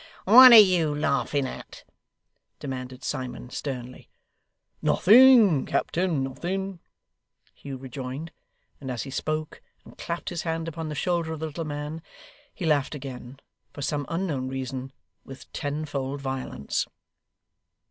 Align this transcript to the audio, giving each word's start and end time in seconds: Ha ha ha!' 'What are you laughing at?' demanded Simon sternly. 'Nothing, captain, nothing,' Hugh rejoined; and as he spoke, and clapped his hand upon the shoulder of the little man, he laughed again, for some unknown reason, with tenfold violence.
Ha 0.01 0.05
ha 0.05 0.15
ha!' 0.15 0.33
'What 0.35 0.51
are 0.53 0.57
you 0.57 0.95
laughing 0.95 1.45
at?' 1.45 1.83
demanded 2.57 3.03
Simon 3.03 3.51
sternly. 3.51 4.09
'Nothing, 4.81 5.63
captain, 5.67 6.23
nothing,' 6.23 6.79
Hugh 7.53 7.77
rejoined; 7.77 8.31
and 8.79 8.89
as 8.89 9.03
he 9.03 9.11
spoke, 9.11 9.61
and 9.85 9.95
clapped 9.99 10.29
his 10.29 10.41
hand 10.41 10.67
upon 10.67 10.89
the 10.89 10.95
shoulder 10.95 11.33
of 11.33 11.39
the 11.39 11.45
little 11.45 11.65
man, 11.65 12.01
he 12.51 12.65
laughed 12.65 12.95
again, 12.95 13.39
for 13.73 13.83
some 13.83 14.07
unknown 14.09 14.47
reason, 14.47 14.91
with 15.23 15.53
tenfold 15.53 16.19
violence. 16.19 16.87